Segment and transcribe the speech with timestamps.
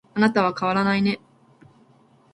[0.15, 1.19] あなたは変わらないね